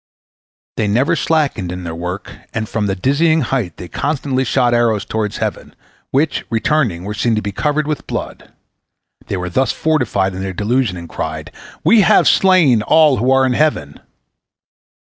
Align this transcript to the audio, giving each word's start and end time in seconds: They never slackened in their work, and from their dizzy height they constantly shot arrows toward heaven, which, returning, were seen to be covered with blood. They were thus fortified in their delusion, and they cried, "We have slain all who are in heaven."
They 0.77 0.87
never 0.87 1.15
slackened 1.15 1.71
in 1.71 1.83
their 1.83 1.93
work, 1.93 2.31
and 2.55 2.67
from 2.67 2.87
their 2.87 2.95
dizzy 2.95 3.39
height 3.39 3.77
they 3.77 3.87
constantly 3.87 4.43
shot 4.43 4.73
arrows 4.73 5.05
toward 5.05 5.35
heaven, 5.35 5.75
which, 6.09 6.43
returning, 6.49 7.03
were 7.03 7.13
seen 7.13 7.35
to 7.35 7.41
be 7.43 7.51
covered 7.51 7.85
with 7.85 8.07
blood. 8.07 8.51
They 9.27 9.37
were 9.37 9.47
thus 9.47 9.71
fortified 9.71 10.33
in 10.33 10.41
their 10.41 10.53
delusion, 10.53 10.97
and 10.97 11.07
they 11.07 11.13
cried, 11.13 11.51
"We 11.83 12.01
have 12.01 12.27
slain 12.27 12.81
all 12.81 13.17
who 13.17 13.29
are 13.31 13.45
in 13.45 13.53
heaven." 13.53 13.99